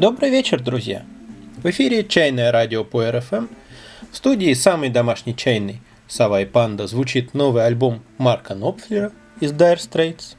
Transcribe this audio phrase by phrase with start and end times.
[0.00, 1.04] Добрый вечер, друзья!
[1.62, 3.48] В эфире «Чайное радио» по РФМ.
[4.10, 9.76] В студии самый домашний чайный «Сова и панда» звучит новый альбом Марка Нопфлера из Dire
[9.76, 10.36] Straits.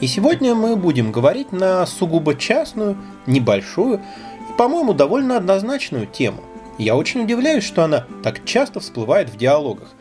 [0.00, 4.00] И сегодня мы будем говорить на сугубо частную, небольшую
[4.50, 6.42] и, по-моему, довольно однозначную тему.
[6.76, 9.92] Я очень удивляюсь, что она так часто всплывает в диалогах.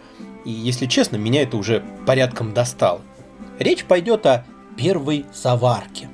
[0.45, 3.01] И, если честно, меня это уже порядком достало.
[3.59, 4.45] Речь пойдет о
[4.77, 6.09] первой заварке.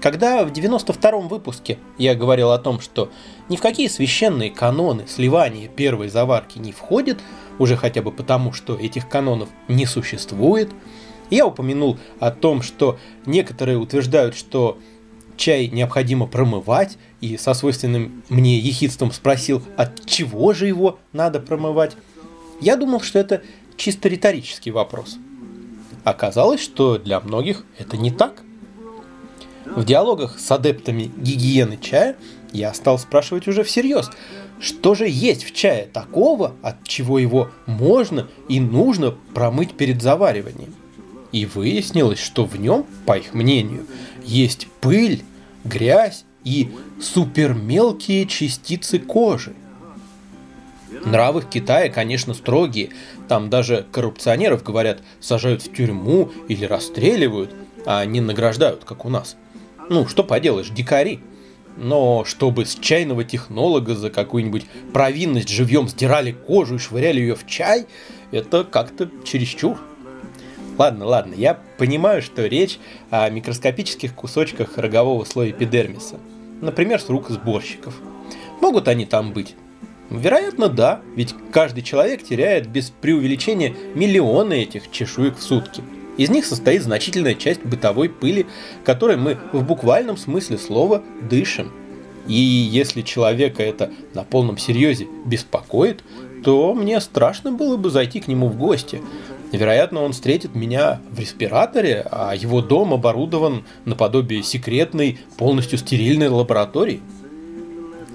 [0.00, 3.10] Когда в 92-м выпуске я говорил о том, что
[3.48, 7.18] ни в какие священные каноны сливания первой заварки не входит,
[7.58, 10.70] уже хотя бы потому, что этих канонов не существует–
[11.30, 14.78] я упомянул о том, что некоторые утверждают, что
[15.36, 21.96] чай необходимо промывать, и со свойственным мне ехидством спросил, от чего же его надо промывать.
[22.60, 23.42] Я думал, что это
[23.76, 25.16] чисто риторический вопрос.
[26.04, 28.42] Оказалось, что для многих это не так.
[29.64, 32.16] В диалогах с адептами гигиены чая
[32.52, 34.10] я стал спрашивать уже всерьез,
[34.60, 40.74] что же есть в чае такого, от чего его можно и нужно промыть перед завариванием.
[41.30, 43.86] И выяснилось, что в нем, по их мнению,
[44.24, 45.22] есть пыль,
[45.64, 46.70] грязь и
[47.00, 49.54] супермелкие частицы кожи.
[51.04, 52.90] Нравы в Китае, конечно, строгие.
[53.28, 57.54] Там даже коррупционеров, говорят, сажают в тюрьму или расстреливают,
[57.86, 59.36] а не награждают, как у нас.
[59.88, 61.20] Ну, что поделаешь, дикари.
[61.76, 67.46] Но чтобы с чайного технолога за какую-нибудь провинность живьем сдирали кожу и швыряли ее в
[67.46, 67.86] чай,
[68.32, 69.78] это как-то чересчур.
[70.76, 72.78] Ладно, ладно, я понимаю, что речь
[73.10, 76.18] о микроскопических кусочках рогового слоя эпидермиса.
[76.60, 77.94] Например, с рук сборщиков.
[78.60, 79.54] Могут они там быть?
[80.10, 85.82] Вероятно, да, ведь каждый человек теряет без преувеличения миллионы этих чешуек в сутки.
[86.16, 88.46] Из них состоит значительная часть бытовой пыли,
[88.84, 91.70] которой мы в буквальном смысле слова дышим.
[92.26, 96.02] И если человека это на полном серьезе беспокоит,
[96.44, 99.00] то мне страшно было бы зайти к нему в гости,
[99.52, 107.00] Вероятно, он встретит меня в респираторе, а его дом оборудован наподобие секретной, полностью стерильной лаборатории.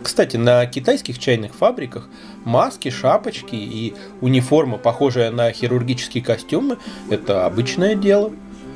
[0.04, 2.10] Кстати, на китайских чайных фабриках
[2.44, 6.78] маски, шапочки и униформа, похожая на хирургические костюмы,
[7.10, 8.32] это обычное дело.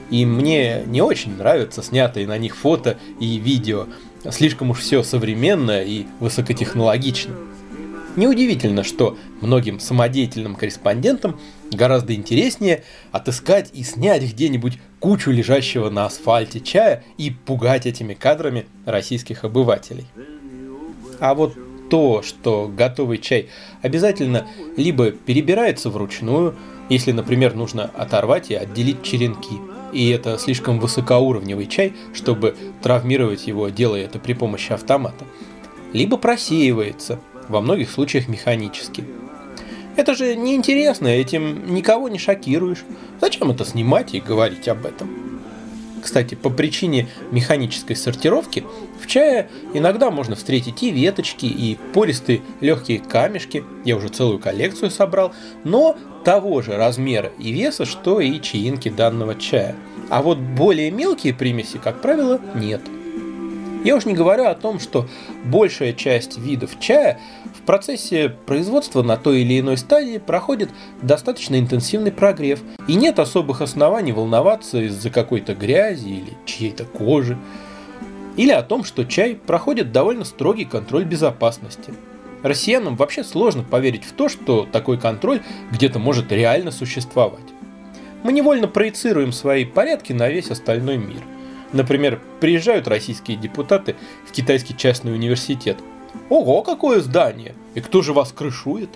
[0.09, 3.87] И мне не очень нравятся снятые на них фото и видео.
[4.31, 7.35] Слишком уж все современно и высокотехнологично.
[8.15, 11.39] Неудивительно, что многим самодеятельным корреспондентам
[11.71, 18.65] гораздо интереснее отыскать и снять где-нибудь кучу лежащего на асфальте чая и пугать этими кадрами
[18.85, 20.07] российских обывателей.
[21.19, 21.53] А вот
[21.89, 23.49] то, что готовый чай
[23.81, 26.55] обязательно либо перебирается вручную,
[26.89, 29.57] если, например, нужно оторвать и отделить черенки,
[29.93, 35.25] и это слишком высокоуровневый чай, чтобы травмировать его, делая это при помощи автомата,
[35.93, 37.19] либо просеивается–
[37.49, 39.03] во многих случаях механически.
[39.95, 42.83] Это же неинтересно, этим никого не шокируешь.
[43.19, 45.36] Зачем это снимать и говорить об этом?
[46.01, 48.63] Кстати, по причине механической сортировки
[49.01, 54.91] в чае иногда можно встретить и веточки, и пористые легкие камешки, я уже целую коллекцию
[54.91, 59.75] собрал, но того же размера и веса, что и чаинки данного чая.
[60.09, 62.81] А вот более мелкие примеси, как правило, нет–
[63.83, 65.07] я уж не говорю о том, что
[65.45, 67.19] большая часть видов чая
[67.67, 70.71] процессе производства на той или иной стадии проходит
[71.03, 77.37] достаточно интенсивный прогрев, и нет особых оснований волноваться из-за какой-то грязи или чьей-то кожи.
[78.37, 81.93] Или о том, что чай проходит довольно строгий контроль безопасности.
[82.41, 85.41] Россиянам вообще сложно поверить в то, что такой контроль
[85.71, 87.45] где-то может реально существовать.
[88.23, 91.21] Мы невольно проецируем свои порядки на весь остальной мир–
[91.73, 93.95] Например, приезжают российские депутаты
[94.25, 95.77] в китайский частный университет.
[96.29, 97.55] Ого, какое здание!
[97.73, 98.89] И кто же вас крышует?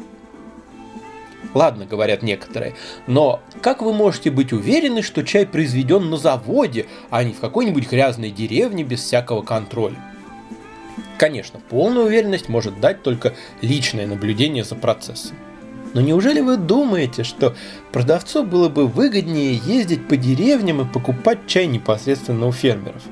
[1.53, 2.75] Ладно, говорят некоторые,
[3.07, 7.89] но как вы можете быть уверены, что чай произведен на заводе, а не в какой-нибудь
[7.89, 9.97] грязной деревне без всякого контроля?
[11.17, 15.35] Конечно, полную уверенность может дать только личное наблюдение за процессом.
[15.93, 17.53] Но неужели вы думаете, что
[17.91, 23.03] продавцу было бы выгоднее ездить по деревням и покупать чай непосредственно у фермеров?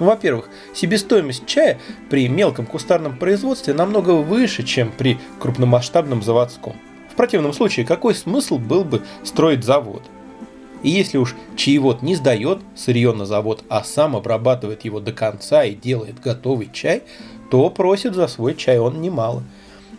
[0.00, 6.74] Ну, во-первых, себестоимость чая при мелком кустарном производстве намного выше, чем при крупномасштабном заводском.
[7.12, 10.02] В противном случае, какой смысл был бы строить завод?
[10.82, 15.62] И если уж чаевод не сдает сырье на завод, а сам обрабатывает его до конца
[15.64, 17.02] и делает готовый чай,
[17.50, 19.42] то просит за свой чай он немало.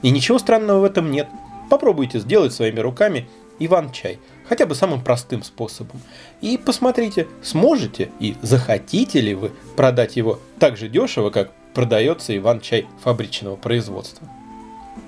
[0.02, 1.28] И ничего странного в этом нет–
[1.72, 4.20] Попробуйте сделать своими руками Иван-чай,
[4.52, 6.02] хотя бы самым простым способом.
[6.42, 12.86] И посмотрите, сможете и захотите ли вы продать его так же дешево, как продается Иван-чай
[13.02, 14.28] фабричного производства.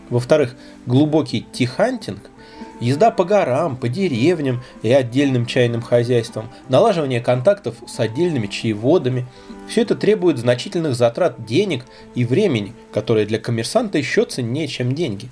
[0.10, 0.56] Во-вторых,
[0.86, 2.22] глубокий тихантинг
[2.80, 9.26] Езда по горам, по деревням и отдельным чайным хозяйствам, налаживание контактов с отдельными чаеводами–
[9.68, 11.84] все это требует значительных затрат денег
[12.16, 15.30] и времени, которые для коммерсанта еще ценнее, чем деньги.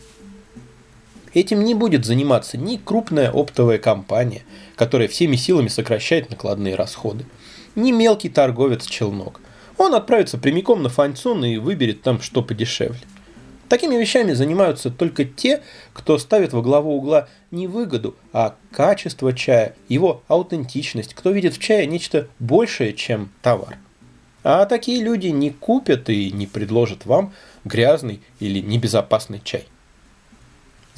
[1.34, 4.44] Этим не будет заниматься ни крупная оптовая компания,
[4.76, 7.26] которая всеми силами сокращает накладные расходы,
[7.76, 9.40] ни мелкий торговец-челнок.
[9.78, 13.00] Он отправится прямиком на Фанцун и выберет там что подешевле.
[13.70, 15.64] Такими вещами занимаются только те,
[15.94, 21.60] кто ставит во главу угла не выгоду, а качество чая, его аутентичность, кто видит в
[21.60, 23.78] чае нечто большее, чем товар.
[24.44, 27.32] А такие люди не купят и не предложат вам
[27.64, 29.66] грязный или небезопасный чай.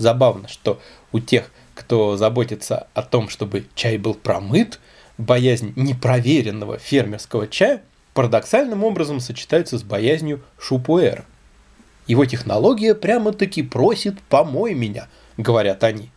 [0.04, 0.82] Забавно, что
[1.14, 4.82] у тех, кто заботится о том, чтобы чай был промыт,
[5.18, 7.84] боязнь непроверенного фермерского чая
[8.14, 11.24] парадоксальным образом сочетается с боязнью шупуэра.
[12.06, 15.08] Его технология прямо-таки просит «помой меня»,
[15.38, 16.12] говорят они.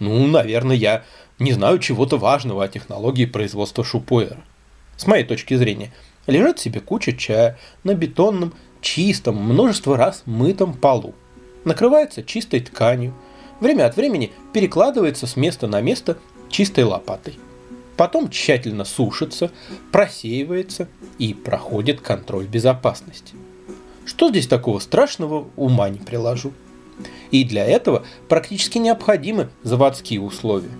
[0.00, 1.04] Ну, наверное, я
[1.38, 4.42] не знаю чего-то важного о технологии производства шупуэра.
[4.96, 5.92] С моей точки зрения,
[6.26, 11.14] лежит себе куча чая на бетонном, чистом, множество раз мытом полу.
[11.64, 13.14] Накрывается чистой тканью,
[13.60, 16.18] время от времени перекладывается с места на место
[16.48, 17.38] чистой лопатой.
[17.96, 19.50] Потом тщательно сушится,
[19.92, 23.34] просеивается и проходит контроль безопасности.
[24.06, 26.52] Что здесь такого страшного, ума не приложу.
[27.30, 30.70] И для этого практически необходимы заводские условия.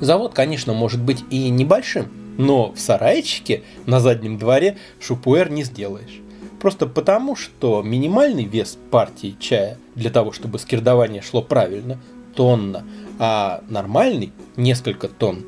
[0.00, 6.20] Завод, конечно, может быть и небольшим, но в сарайчике на заднем дворе шупуэр не сделаешь.
[6.64, 11.98] Просто потому, что минимальный вес партии чая для того, чтобы скирдование шло правильно,
[12.34, 12.86] тонна,
[13.18, 15.44] а нормальный– несколько тонн.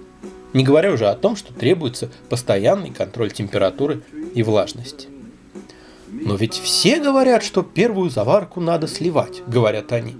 [0.52, 4.02] Не говоря уже о том, что требуется постоянный контроль температуры
[4.34, 5.08] и влажности.
[6.12, 10.16] Но ведь все говорят, что первую заварку надо сливать, говорят они.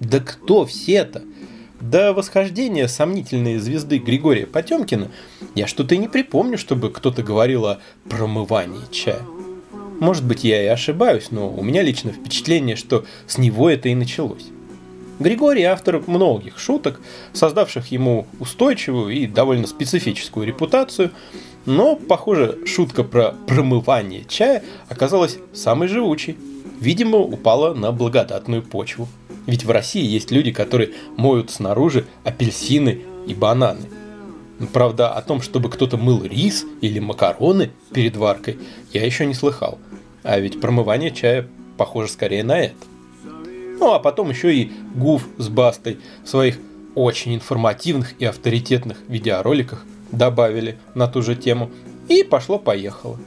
[0.00, 1.22] Да кто все-то?
[1.82, 5.08] До восхождения сомнительной звезды Григория Потемкина
[5.54, 9.20] я что-то и не припомню, чтобы кто-то говорил о промывании чая.
[10.00, 13.94] Может быть, я и ошибаюсь, но у меня лично впечатление, что с него это и
[13.94, 14.46] началось.
[15.20, 17.00] Григорий– автор многих шуток,
[17.34, 21.12] создавших ему устойчивую и довольно специфическую репутацию–
[21.66, 26.38] но, похоже, шутка про промывание чая оказалась самой живучей.
[26.80, 29.08] Видимо, упала на благодатную почву.
[29.46, 33.86] Ведь в России есть люди, которые моют снаружи апельсины и бананы.
[34.72, 38.58] Правда, о том, чтобы кто-то мыл рис или макароны перед варкой,
[38.92, 39.78] я еще не слыхал.
[40.22, 42.76] А ведь промывание чая похоже скорее на это.
[43.78, 46.58] Ну а потом еще и Гуф с Бастой в своих
[46.94, 51.70] очень информативных и авторитетных видеороликах добавили на ту же тему,
[52.08, 53.18] и пошло-поехало.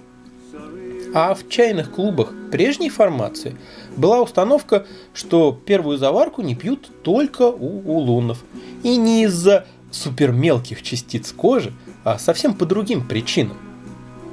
[1.15, 3.55] А в чайных клубах прежней формации
[3.95, 8.43] была установка, что первую заварку не пьют только у улунов.
[8.83, 11.71] И не из-за супермелких частиц кожи,
[12.03, 13.57] а совсем по другим причинам.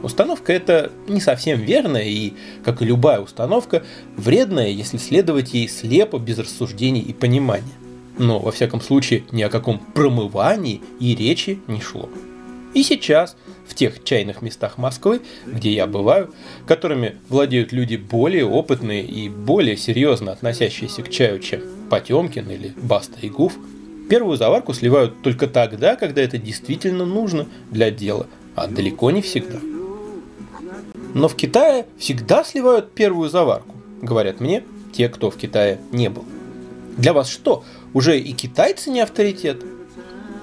[0.03, 2.33] Установка эта не совсем верная и,
[2.65, 3.83] как и любая установка,
[4.17, 7.75] вредная, если следовать ей слепо, без рассуждений и понимания.
[8.19, 12.09] Но, во всяком случае, ни о каком промывании и речи не шло.
[12.73, 16.33] И сейчас в тех чайных местах Москвы, где я бываю,
[16.67, 23.19] которыми владеют люди более опытные и более серьезно относящиеся к чаю, чем Потемкин или Баста
[23.23, 23.59] и Гуф,
[24.09, 29.59] первую заварку сливают только тогда, когда это действительно нужно для дела, а далеко не всегда.
[31.15, 36.25] Но в Китае всегда сливают первую заварку, говорят мне те, кто в Китае не был.
[36.97, 37.65] Для вас что,
[37.95, 39.65] уже и китайцы не авторитет?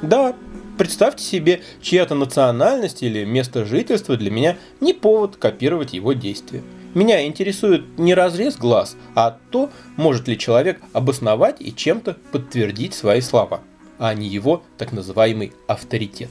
[0.01, 0.36] Да,
[0.77, 6.62] Представьте себе, чья-то национальность или место жительства для меня не повод копировать его действия.
[6.93, 13.21] Меня интересует не разрез глаз, а то, может ли человек обосновать и чем-то подтвердить свои
[13.21, 13.62] слова,
[13.97, 16.29] а не его так называемый авторитет.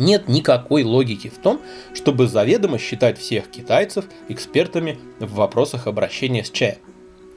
[0.00, 1.60] Нет никакой логики в том,
[1.92, 6.78] чтобы заведомо считать всех китайцев экспертами в вопросах обращения с чаем.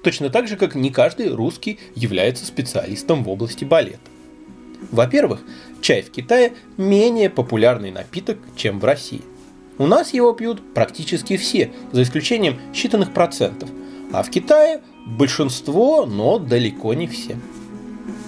[0.01, 4.00] Точно так же, как не каждый русский является специалистом в области балета.
[4.91, 5.41] Во-первых,
[5.82, 9.24] чай в Китае менее популярный напиток, чем в России.
[9.77, 13.70] У нас его пьют практически все, за исключением считанных процентов,
[14.13, 17.36] а в Китае большинство, но далеко не все.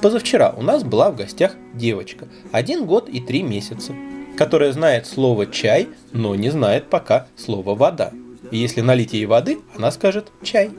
[0.02, 3.94] Позавчера у нас была в гостях девочка, один год и три месяца,
[4.38, 8.12] которая знает слово «чай», но не знает пока слова «вода».
[8.52, 10.70] И если налить ей воды, она скажет «чай».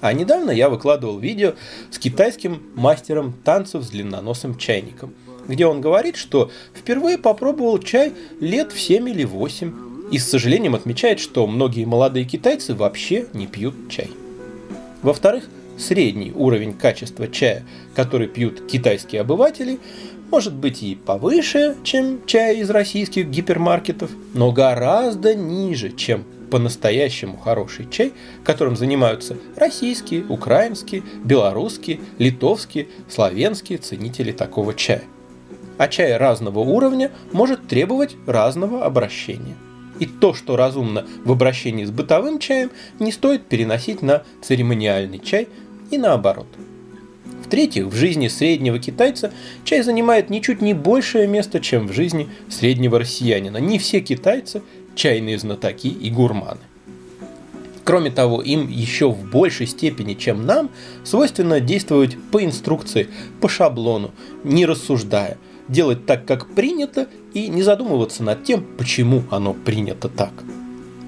[0.00, 1.54] А недавно я выкладывал видео
[1.90, 5.14] с китайским мастером танцев с длинноносым чайником.
[5.48, 10.74] где он говорит, что впервые попробовал чай лет в 7 или 8 и с сожалением
[10.74, 14.10] отмечает, что многие молодые китайцы вообще не пьют чай.
[15.02, 15.48] Во-вторых,
[15.78, 17.64] средний уровень качества чая,
[17.94, 19.80] который пьют китайские обыватели,
[20.32, 27.86] может быть и повыше, чем чай из российских гипермаркетов, но гораздо ниже, чем по-настоящему хороший
[27.90, 35.04] чай, которым занимаются российские, украинские, белорусские, литовские, славянские ценители такого чая.
[35.76, 39.56] А чай разного уровня может требовать разного обращения.
[39.98, 45.48] И то, что разумно в обращении с бытовым чаем, не стоит переносить на церемониальный чай
[45.90, 46.48] и наоборот–
[47.52, 49.30] в-третьих, в жизни среднего китайца
[49.64, 53.58] чай занимает ничуть не большее место, чем в жизни среднего россиянина.
[53.58, 54.62] Не все китайцы–
[54.94, 56.62] чайные знатоки и гурманы.
[57.84, 60.70] Кроме того, им еще в большей степени, чем нам,
[61.04, 63.08] свойственно действовать по инструкции,
[63.42, 64.12] по шаблону,
[64.44, 65.36] не рассуждая,
[65.68, 70.32] делать так, как принято, и не задумываться над тем, почему оно принято так–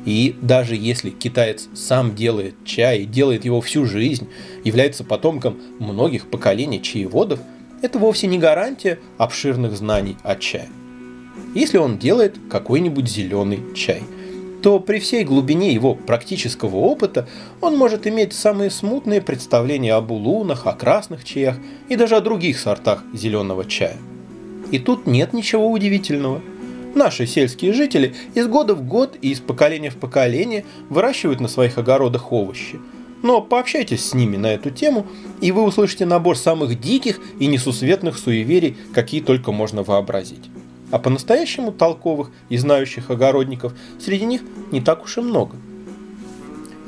[0.04, 4.28] и даже если китаец сам делает чай и делает его всю жизнь,
[4.62, 7.40] является потомком многих поколений чаеводов,
[7.82, 10.68] это вовсе не гарантия обширных знаний о чае.
[11.54, 14.02] Если он делает какой-нибудь зеленый чай,
[14.62, 17.28] то при всей глубине его практического опыта
[17.61, 21.56] он может иметь самые смутные представления об улунах, о красных чаях
[21.88, 23.99] и даже о других сортах зеленого чая.
[24.70, 26.40] И тут нет ничего удивительного–
[26.94, 31.76] Наши сельские жители из года в год и из поколения в поколение выращивают на своих
[31.76, 32.78] огородах овощи.
[33.22, 35.06] Но пообщайтесь с ними на эту тему,
[35.40, 40.50] и вы услышите набор самых диких и несусветных суеверий, какие только можно вообразить.
[40.92, 45.56] А по-настоящему толковых и знающих огородников среди них не так уж и много.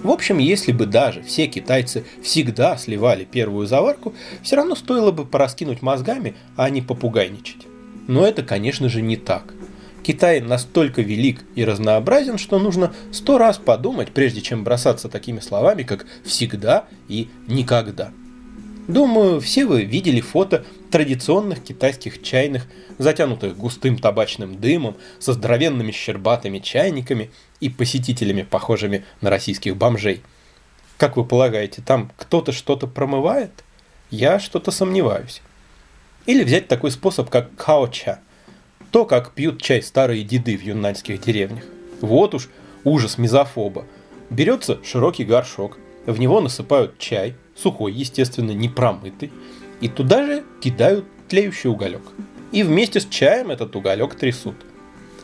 [0.05, 5.25] В общем, если бы даже все китайцы всегда сливали первую заварку, все равно стоило бы
[5.25, 7.67] пораскинуть мозгами, а не попугайничать.
[8.07, 9.56] Но это, конечно же, не так.
[10.07, 15.83] Китай настолько велик и разнообразен, что нужно сто раз подумать, прежде чем бросаться такими словами,
[15.83, 18.13] как «всегда» и «никогда».
[18.87, 26.61] Думаю, все вы видели фото традиционных китайских чайных, затянутых густым табачным дымом, со здоровенными щербатыми
[26.61, 30.23] чайниками и посетителями, похожими на российских бомжей.
[30.99, 33.65] Как вы полагаете, там кто-то что-то промывает?
[34.13, 35.43] Я что-то сомневаюсь.
[36.27, 38.21] Или взять такой способ, как каоча–
[38.91, 41.65] то, как пьют чай старые деды в юннаньских деревнях.
[42.01, 42.49] Вот уж
[42.85, 43.85] ужас мизофоба.
[44.31, 49.33] Берется широкий горшок, в него насыпают чай, сухой, естественно, не промытый,
[49.81, 52.03] и туда же кидают тлеющий уголек.
[52.53, 54.57] И вместе с чаем этот уголек трясут.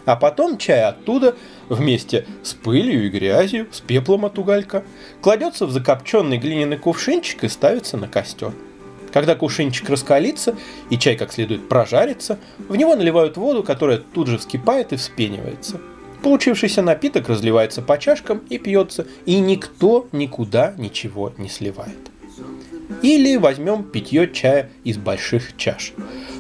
[0.05, 1.37] А потом чай оттуда
[1.69, 4.83] вместе с пылью и грязью, с пеплом от уголька,
[5.21, 8.53] кладется в закопченный глиняный кувшинчик и ставится на костер.
[9.13, 10.57] Когда кувшинчик раскалится
[10.91, 12.39] и чай как следует прожарится,
[12.69, 15.81] в него наливают воду, которая тут же вскипает и вспенивается.
[16.23, 22.11] Получившийся напиток разливается по чашкам и пьется, и никто никуда ничего не сливает.
[23.03, 25.93] Или возьмем питье чая из больших чаш.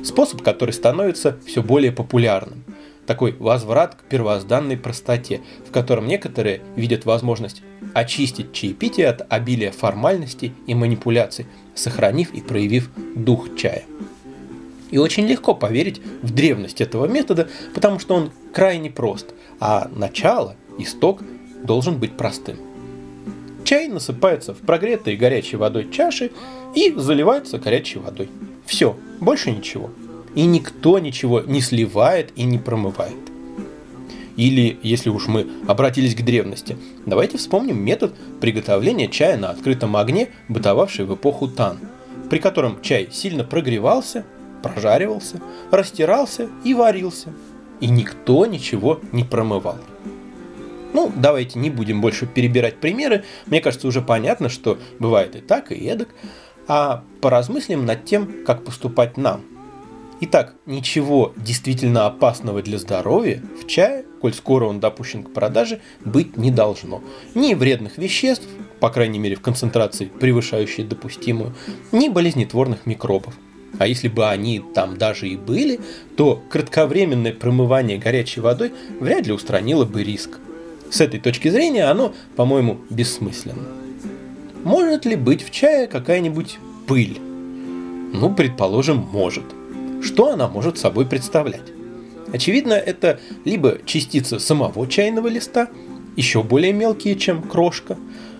[0.04, 2.61] Способ, который становится все более популярным.
[3.06, 7.62] Такой возврат к первозданной простоте, в котором некоторые видят возможность
[7.94, 13.84] очистить чаепитие от обилия формальностей и манипуляций, сохранив и проявив дух чая.
[14.90, 20.54] И очень легко поверить в древность этого метода, потому что он крайне прост, а начало,
[20.78, 21.22] исток
[21.64, 22.58] должен быть простым.
[23.64, 26.30] Чай насыпается в прогретой горячей водой чаши
[26.74, 28.28] и заливается горячей водой.
[28.66, 29.90] Все, больше ничего.
[30.34, 33.32] И никто ничего не сливает и не промывает.
[34.36, 40.30] Или, если уж мы обратились к древности, давайте вспомним метод приготовления чая на открытом огне,
[40.48, 41.78] бытовавший в эпоху Тан,
[42.30, 44.24] при котором чай сильно прогревался,
[44.62, 47.34] прожаривался, растирался и варился,
[47.80, 49.78] и никто ничего не промывал.
[50.94, 55.72] Ну, давайте не будем больше перебирать примеры, мне кажется, уже понятно, что бывает и так,
[55.72, 56.08] и эдак,
[56.68, 59.42] а поразмыслим над тем, как поступать нам–
[60.24, 66.36] Итак, ничего действительно опасного для здоровья в чае, коль скоро он допущен к продаже, быть
[66.36, 67.02] не должно.
[67.34, 68.46] Ни вредных веществ,
[68.78, 71.56] по крайней мере в концентрации, превышающей допустимую,
[71.90, 73.34] ни болезнетворных микробов.
[73.80, 75.80] А если бы они там даже и были,
[76.16, 80.38] то кратковременное промывание горячей водой вряд ли устранило бы риск.
[80.88, 83.66] С этой точки зрения оно, по-моему, бессмысленно.
[84.62, 87.18] Может ли быть в чае какая-нибудь пыль?
[87.18, 89.46] Ну, предположим, может–
[90.02, 91.72] что она может собой представлять?
[92.32, 95.68] Очевидно, это либо частицы самого чайного листа,
[96.16, 97.96] еще более мелкие, чем крошка,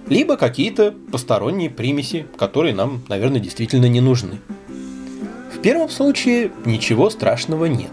[0.09, 4.39] либо какие-то посторонние примеси, которые нам, наверное, действительно не нужны.
[5.55, 7.93] В первом случае ничего страшного нет.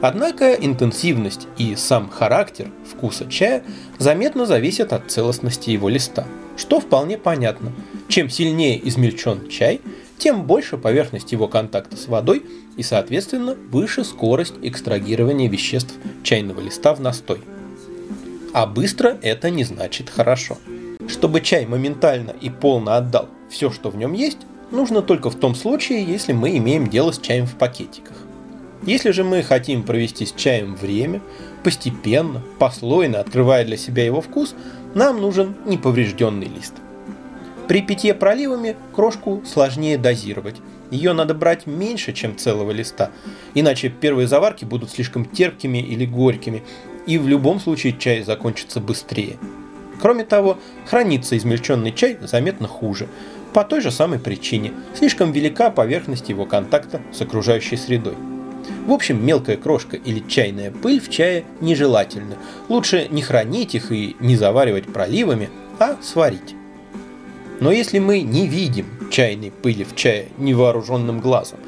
[0.00, 3.64] Однако интенсивность и сам характер вкуса чая
[3.98, 6.26] заметно зависят от целостности его листа,
[6.56, 7.72] что вполне понятно.
[8.08, 9.80] Чем сильнее измельчен чай,
[10.18, 12.44] тем больше поверхность его контакта с водой
[12.76, 17.40] и, соответственно, выше скорость экстрагирования веществ чайного листа в настой.
[18.52, 20.58] А быстро это не значит хорошо.
[21.06, 24.38] Чтобы чай моментально и полно отдал все, что в нем есть,
[24.70, 28.16] нужно только в том случае, если мы имеем дело с чаем в пакетиках.
[28.82, 31.20] Если же мы хотим провести с чаем время,
[31.64, 34.54] постепенно, послойно открывая для себя его вкус,
[34.94, 36.74] нам нужен неповрежденный лист.
[37.68, 40.56] При питье проливами крошку сложнее дозировать.
[40.90, 43.10] Ее надо брать меньше, чем целого листа,
[43.52, 46.62] иначе первые заварки будут слишком терпкими или горькими,
[47.06, 49.36] и в любом случае чай закончится быстрее.
[50.00, 53.06] Кроме того, хранится измельченный чай заметно хуже,
[53.52, 54.72] по той же самой причине.
[54.94, 58.14] Слишком велика поверхность его контакта с окружающей средой.
[58.86, 62.36] В общем, мелкая крошка или чайная пыль в чае нежелательны.
[62.70, 66.57] Лучше не хранить их и не заваривать проливами, а сварить.
[67.60, 71.58] Но если мы не видим чайной пыли в чае невооруженным глазом,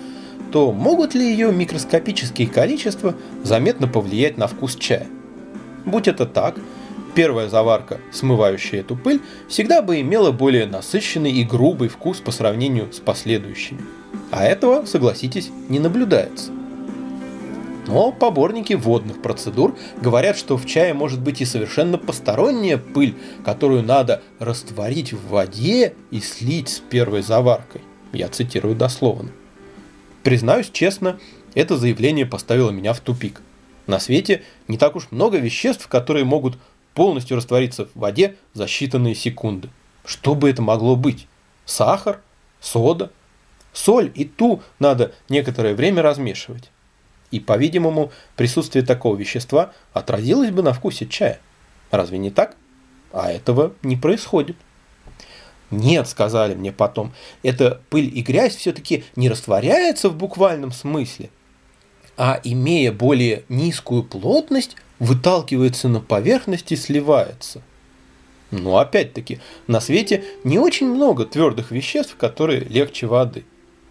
[0.52, 5.06] то могут ли ее микроскопические количества заметно повлиять на вкус чая?
[5.84, 6.56] Будь это так,
[7.14, 12.92] первая заварка, смывающая эту пыль, всегда бы имела более насыщенный и грубый вкус по сравнению
[12.92, 13.80] с последующими.
[14.30, 16.52] А этого, согласитесь, не наблюдается.
[17.90, 23.82] Но поборники водных процедур говорят, что в чае может быть и совершенно посторонняя пыль, которую
[23.82, 27.80] надо растворить в воде и слить с первой заваркой.
[28.12, 29.32] Я цитирую дословно.
[30.22, 31.18] Признаюсь честно,
[31.54, 33.42] это заявление поставило меня в тупик.
[33.88, 36.58] На свете не так уж много веществ, которые могут
[36.94, 39.68] полностью раствориться в воде за считанные секунды.
[40.04, 41.26] Что бы это могло быть?
[41.64, 42.20] Сахар?
[42.60, 43.10] Сода?
[43.72, 46.70] Соль и ту надо некоторое время размешивать.
[47.30, 51.40] И, по-видимому, присутствие такого вещества отразилось бы на вкусе чая.
[51.90, 52.56] Разве не так?
[53.12, 54.56] А этого не происходит.
[55.70, 57.12] Нет, сказали мне потом,
[57.44, 61.30] эта пыль и грязь все-таки не растворяется в буквальном смысле,
[62.16, 67.62] а имея более низкую плотность, выталкивается на поверхность и сливается.
[68.50, 69.38] Но опять-таки,
[69.68, 73.44] на свете не очень много твердых веществ, которые легче воды.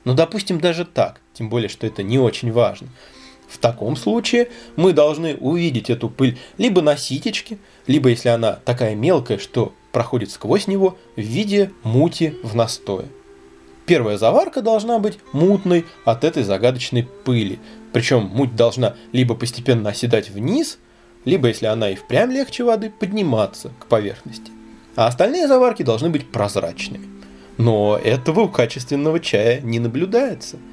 [0.03, 2.89] Но допустим даже так, тем более, что это не очень важно–
[3.49, 7.57] в таком случае мы должны увидеть эту пыль либо на ситечке,
[7.87, 13.07] либо если она такая мелкая, что проходит сквозь него, в виде мути в настое.
[13.87, 17.57] Первая заварка должна быть мутной от этой загадочной пыли,
[17.91, 20.77] причем муть должна либо постепенно оседать вниз,
[21.25, 24.51] либо, если она и впрямь легче воды, подниматься к поверхности.
[24.95, 27.07] А остальные заварки должны быть прозрачными.
[27.57, 30.57] Но этого у качественного чая не наблюдается–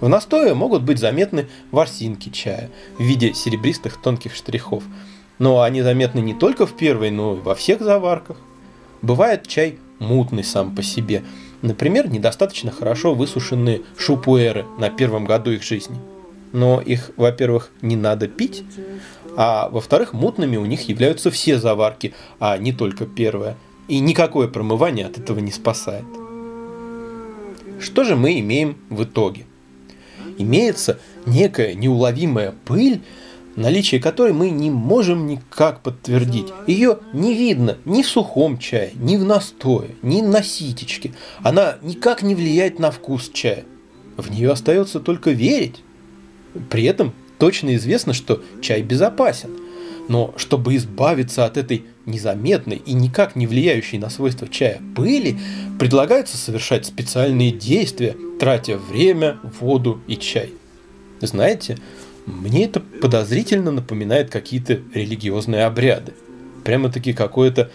[0.00, 4.84] в настое могут быть заметны ворсинки чая в виде серебристых тонких штрихов,
[5.38, 8.36] но они заметны не только в первой, но и во всех заварках.
[9.02, 11.24] Бывает чай мутный сам по себе,
[11.62, 15.98] например, недостаточно хорошо высушенные шупуэры на первом году их жизни.
[16.52, 18.64] Но их, во-первых, не надо пить,
[19.36, 23.56] а во-вторых, мутными у них являются все заварки, а не только первая.
[23.86, 26.04] И никакое промывание от этого не спасает.
[27.80, 29.46] Что же мы имеем в итоге?
[30.38, 33.02] Имеется некая неуловимая пыль,
[33.56, 36.48] наличие которой мы не можем никак подтвердить.
[36.66, 41.12] Ее не видно ни в сухом чае, ни в настое, ни на ситечке.
[41.42, 43.64] Она никак не влияет на вкус чая.
[44.16, 45.82] В нее остается только верить.
[46.70, 49.50] При этом точно известно, что чай безопасен.
[50.08, 55.38] Но чтобы избавиться от этой незаметной и никак не влияющей на свойства чая пыли,
[55.78, 60.52] предлагается совершать специальные действия, тратя время, воду и чай.
[61.20, 61.78] Знаете,
[62.26, 66.14] мне это подозрительно напоминает какие-то религиозные обряды.
[66.64, 67.70] Прямо-таки какое-то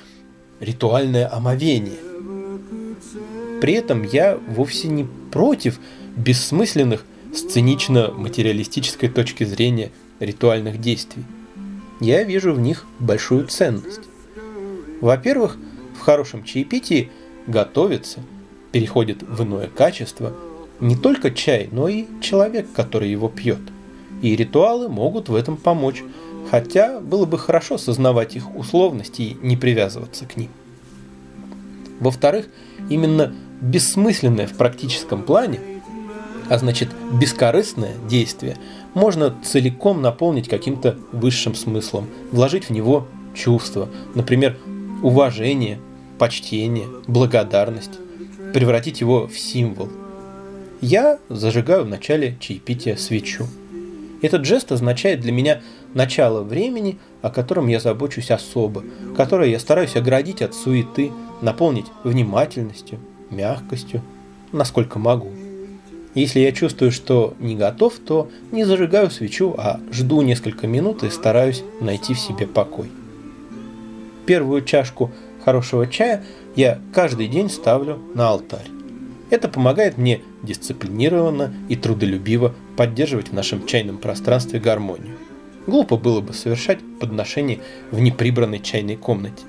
[0.60, 1.98] ритуальное омовение.
[3.62, 5.80] При этом я вовсе не против
[6.16, 11.24] бессмысленных сценично-материалистической точки зрения ритуальных действий.
[12.00, 14.02] Я вижу в них большую ценность.
[15.04, 15.58] Во-первых,
[16.00, 17.12] в хорошем чаепитии
[17.46, 18.22] готовится,
[18.72, 20.32] переходит в иное качество
[20.80, 23.60] не только чай, но и человек, который его пьет.
[24.22, 26.02] И ритуалы могут в этом помочь,
[26.50, 30.52] хотя было бы хорошо сознавать их условности и не привязываться к ним.
[32.00, 32.48] Во-вторых,
[32.90, 35.60] именно бессмысленное в практическом плане,
[36.48, 38.56] а значит бескорыстное действие,
[38.94, 44.58] можно целиком наполнить каким-то высшим смыслом, вложить в него чувства, например,
[45.04, 45.80] уважение,
[46.18, 48.00] почтение, благодарность,
[48.54, 49.90] превратить его в символ.
[50.82, 53.46] я зажигаю в начале чаепития свечу.
[54.22, 55.62] Этот жест означает для меня
[55.94, 58.84] начало времени, о котором я забочусь особо,
[59.18, 61.12] которое я стараюсь оградить от суеты,
[61.42, 64.02] наполнить внимательностью, мягкостью,
[64.54, 65.32] насколько могу.
[66.16, 71.10] Если я чувствую, что не готов, то не зажигаю свечу, а жду несколько минут и
[71.10, 72.90] стараюсь найти в себе покой.
[74.26, 75.12] Первую чашку
[75.44, 76.24] хорошего чая
[76.56, 78.68] я каждый день ставлю на алтарь.
[79.30, 85.18] Это помогает мне дисциплинированно и трудолюбиво поддерживать в нашем чайном пространстве гармонию.
[85.66, 87.60] Глупо было бы совершать подношение
[87.92, 89.44] в неприбранной чайной комнате.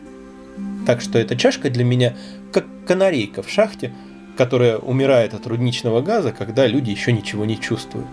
[0.86, 2.16] Так что эта чашка для меня
[2.52, 3.92] как канарейка в шахте,
[4.36, 8.06] которая умирает от рудничного газа, когда люди еще ничего не чувствуют.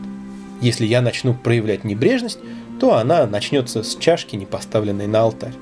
[0.62, 2.40] Если я начну проявлять небрежность,
[2.80, 5.54] то она начнется с чашки, не поставленной на алтарь.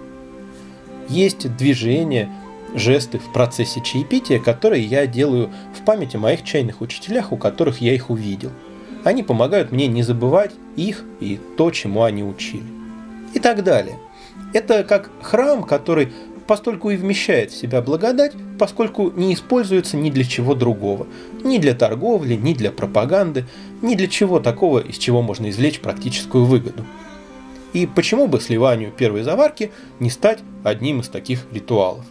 [1.09, 2.29] Есть движения,
[2.75, 7.93] жесты в процессе чаепития, которые я делаю в памяти моих чайных учителях, у которых я
[7.93, 8.51] их увидел.
[9.03, 12.65] Они помогают мне не забывать их и то, чему они учили.
[13.33, 13.97] И так далее.
[14.53, 16.11] Это как храм, который
[16.47, 21.05] постольку и вмещает в себя благодать, поскольку не используется ни для чего другого.
[21.43, 23.45] Ни для торговли, ни для пропаганды,
[23.81, 26.85] ни для чего такого, из чего можно извлечь практическую выгоду.
[27.73, 32.05] И почему бы сливанию первой заварки не стать одним из таких ритуалов?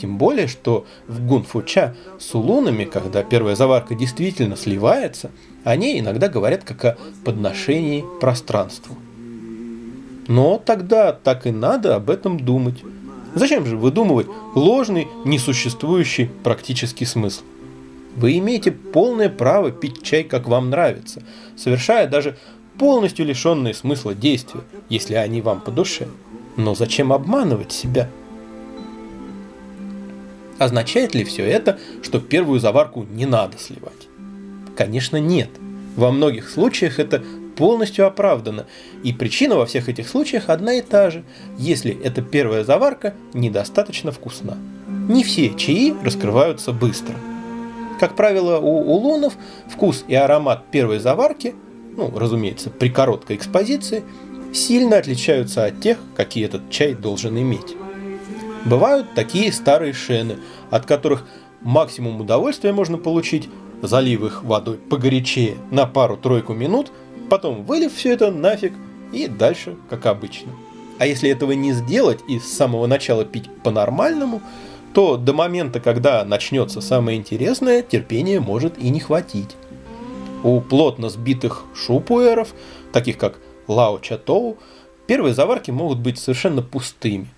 [0.00, 5.30] Тем более, что в гунфуча с улунами, когда первая заварка действительно сливается,
[5.62, 8.96] они иногда говорят как о подношении пространству.
[10.26, 12.82] Но тогда так и надо об этом думать.
[13.34, 17.42] Зачем же выдумывать ложный, несуществующий практический смысл?
[18.16, 21.22] Вы имеете полное право пить чай, как вам нравится,
[21.56, 22.36] совершая даже
[22.78, 26.08] полностью лишенные смысла действия, если они вам по душе.
[26.56, 28.08] Но зачем обманывать себя?
[30.58, 34.08] Означает ли все это, что первую заварку не надо сливать?
[34.76, 35.50] Конечно нет.
[35.96, 37.22] Во многих случаях это
[37.56, 38.66] полностью оправдано.
[39.02, 41.24] И причина во всех этих случаях одна и та же,
[41.58, 44.56] если эта первая заварка недостаточно вкусна.
[45.08, 47.14] Не все чаи раскрываются быстро.
[48.00, 49.34] Как правило, у улунов
[49.68, 51.54] вкус и аромат первой заварки,
[51.96, 54.04] ну, разумеется, при короткой экспозиции,
[54.52, 57.76] сильно отличаются от тех, какие этот чай должен иметь.
[58.64, 60.38] Бывают такие старые шены,
[60.70, 61.26] от которых
[61.60, 63.48] максимум удовольствия можно получить,
[63.82, 66.92] залив их водой погорячее на пару-тройку минут–
[67.28, 68.72] потом вылив все это нафиг
[69.12, 70.52] и дальше как обычно.
[70.98, 74.40] А если этого не сделать и с самого начала пить по-нормальному,
[74.92, 79.56] то до момента, когда начнется самое интересное, терпения может и не хватить.
[80.44, 82.54] У плотно сбитых шупуэров,
[82.92, 84.58] таких как Лао Чатоу,
[85.06, 87.28] первые заварки могут быть совершенно пустыми.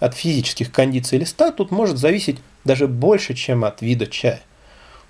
[0.00, 4.40] От физических кондиций листа тут может зависеть даже больше, чем от вида чая.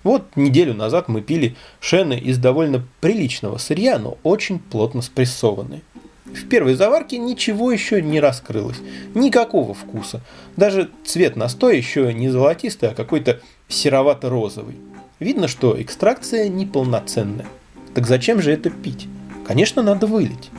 [0.02, 5.82] Вот неделю назад мы пили шены из довольно приличного сырья, но очень плотно спрессованные.
[6.24, 8.78] В первой заварке ничего еще не раскрылось,
[9.14, 10.22] никакого вкуса.
[10.56, 14.74] Даже цвет настоя еще не золотистый, а какой-то серовато-розовый.
[15.20, 17.46] Видно, что экстракция неполноценная.
[17.94, 19.08] Так зачем же это пить?
[19.46, 20.50] Конечно, надо вылить.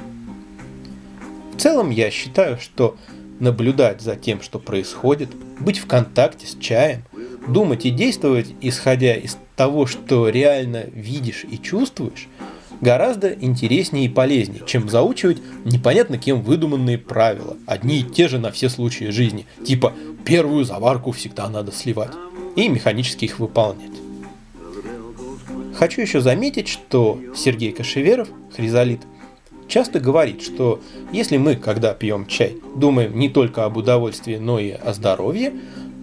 [1.53, 2.97] В целом я считаю, что
[3.39, 7.03] наблюдать за тем, что происходит, быть в контакте с чаем,
[7.47, 12.27] думать и действовать, исходя из того, что реально видишь и чувствуешь,
[12.81, 18.51] гораздо интереснее и полезнее, чем заучивать непонятно кем выдуманные правила, одни и те же на
[18.51, 19.93] все случаи жизни, типа
[20.25, 22.11] первую заварку всегда надо сливать,
[22.57, 24.08] и механически их выполнять.
[25.79, 28.99] Хочу еще заметить, что Сергей Кашеверов, хризолит,
[29.69, 30.81] часто говорит, что
[31.13, 35.53] если мы, когда пьем чай, думаем не только об удовольствии, но и о здоровье,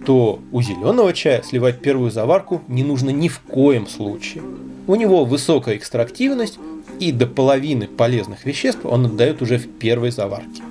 [0.03, 4.41] то у зеленого чая сливать первую заварку не нужно ни в коем случае.
[4.87, 6.57] У него высокая экстрактивность,
[6.99, 10.63] и до половины полезных веществ он отдает уже в первой заварке.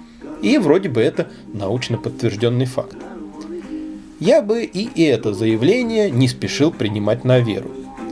[0.42, 2.96] И вроде бы это научно подтвержденный факт.
[4.18, 7.70] Я бы и это заявление не спешил принимать на веру.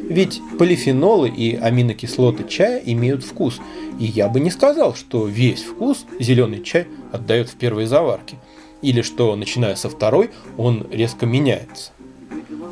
[0.09, 3.61] Ведь полифенолы и аминокислоты чая имеют вкус,
[3.99, 8.37] и я бы не сказал, что весь вкус зеленый чай отдает в первой заварке–
[8.85, 11.93] или что, начиная со второй, он резко меняется.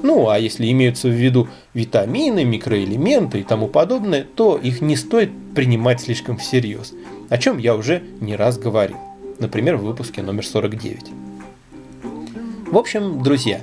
[0.03, 5.31] Ну, а если имеются в виду витамины, микроэлементы и тому подобное, то их не стоит
[5.55, 6.92] принимать слишком всерьез,
[7.31, 8.99] о чем я уже не раз говорил,
[9.38, 11.05] например, в выпуске номер 49.
[12.66, 13.62] В общем, друзья,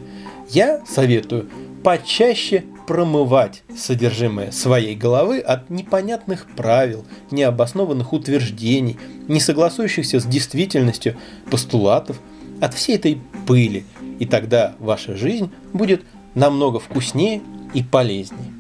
[0.50, 1.50] я советую
[1.84, 8.98] почаще промывать содержимое своей головы от непонятных правил, необоснованных утверждений,
[9.28, 11.16] не согласующихся с действительностью
[11.52, 12.20] постулатов,
[12.60, 13.86] от всей этой пыли,
[14.18, 16.02] и тогда ваша жизнь будет
[16.34, 17.44] намного вкуснее
[17.76, 18.52] и полезнее.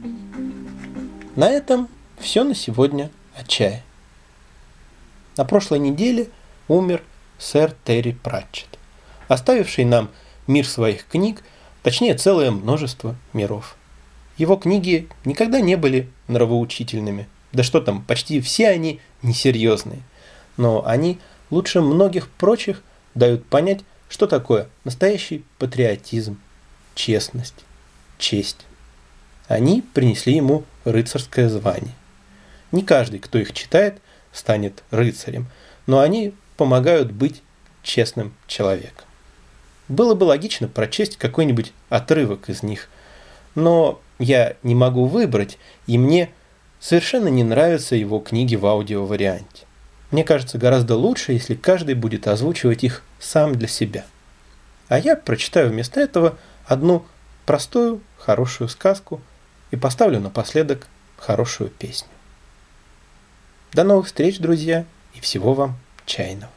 [1.36, 1.88] На этом
[2.20, 3.82] все на сегодня о чае.
[5.38, 6.30] На прошлой неделе
[6.68, 7.02] умер
[7.39, 8.78] сэр Терри Пратчетт,
[9.28, 10.10] оставивший нам
[10.46, 11.42] мир своих книг,
[11.82, 13.76] точнее целое множество миров.
[14.39, 20.02] Его книги никогда не были нравоучительными, да что там, почти все они несерьезные,
[20.56, 22.82] но они лучше многих прочих
[23.15, 26.39] дают понять, что такое настоящий патриотизм,
[26.95, 27.65] честность,
[28.17, 28.65] честь.
[29.49, 31.93] Они принесли ему рыцарское звание.
[32.71, 33.99] Не каждый, кто их читает,
[34.32, 35.47] станет рыцарем,
[35.86, 37.43] но они помогают быть
[37.84, 39.06] честным человеком.
[39.89, 42.88] Было бы логично прочесть какой-нибудь отрывок из них,
[43.54, 46.29] но я не могу выбрать, и мне
[46.79, 49.65] совершенно не нравятся его книги в аудиоварианте.
[50.12, 54.05] Мне кажется гораздо лучше, если каждый будет озвучивать их сам для себя.
[54.88, 57.05] А я прочитаю вместо этого одну
[57.45, 59.21] простую, хорошую сказку
[59.71, 62.10] и поставлю напоследок хорошую песню.
[63.71, 66.51] До новых встреч, друзья, и всего вам чайного.